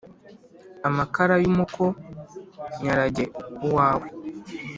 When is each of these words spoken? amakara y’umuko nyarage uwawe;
amakara 0.87 1.35
y’umuko 1.43 1.83
nyarage 2.83 3.23
uwawe; 3.65 4.07